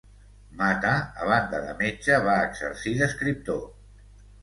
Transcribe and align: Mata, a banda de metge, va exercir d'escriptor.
Mata, 0.61 0.93
a 1.19 1.27
banda 1.33 1.61
de 1.67 1.77
metge, 1.83 2.19
va 2.31 2.41
exercir 2.49 2.99
d'escriptor. 2.99 3.65